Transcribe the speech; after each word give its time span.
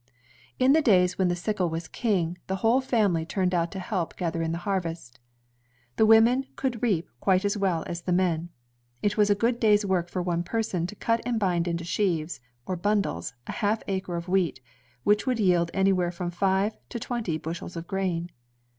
In 0.57 0.73
the 0.73 0.81
days 0.81 1.19
when 1.19 1.27
the 1.27 1.35
sickle 1.35 1.69
was 1.69 1.87
king, 1.87 2.39
the 2.47 2.55
whole 2.65 2.81
family 2.81 3.23
turned 3.23 3.53
out 3.53 3.71
to 3.73 3.77
help 3.79 4.17
gather 4.17 4.41
in 4.41 4.51
the 4.51 4.57
harvest. 4.65 5.19
The 5.97 6.07
women 6.07 6.41
HAKVEETIMC 6.41 6.41
WITH 6.41 6.41
THE 6.41 6.41
SICKLE 6.41 6.41
IN 6.41 6.41
COLONUL 6.55 6.55
could 6.55 6.83
reap 6.83 7.09
quite 7.19 7.45
as 7.45 7.57
well 7.57 7.83
as 7.85 8.01
the 8.01 8.11
men. 8.11 8.49
It 9.03 9.15
was 9.15 9.29
a 9.29 9.35
good 9.35 9.59
day's 9.59 9.85
work 9.85 10.09
for 10.09 10.23
one 10.23 10.41
person 10.41 10.87
to 10.87 10.95
cut 10.95 11.21
and 11.23 11.39
bind 11.39 11.67
into 11.67 11.83
sheaves 11.83 12.39
or 12.65 12.75
bundles 12.75 13.35
a 13.45 13.51
half 13.51 13.83
acre 13.87 14.15
of 14.15 14.27
wheat, 14.27 14.59
which 15.03 15.27
would 15.27 15.39
yield 15.39 15.69
anywhere 15.71 16.09
from 16.11 16.31
five 16.31 16.75
to 16.89 16.99
twenty 16.99 17.37
bushels 17.37 17.75
of 17.75 17.85
grain. 17.85 18.31